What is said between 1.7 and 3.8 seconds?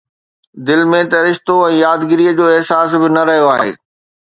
يادگيريءَ جو احساس به نه رهيو آهي